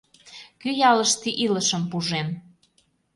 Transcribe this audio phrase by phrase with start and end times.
[0.61, 2.27] Кӧ ялыште илышым пужен?